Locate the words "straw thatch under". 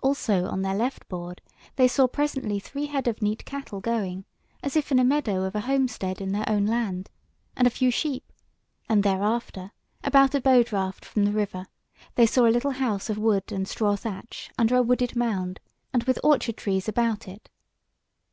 13.66-14.76